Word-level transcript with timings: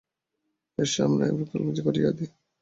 S, 0.77 0.93
আমরা 1.05 1.23
কেবল 1.27 1.43
কাজ 1.63 1.77
করিয়া 1.85 2.09
যাই। 2.09 2.29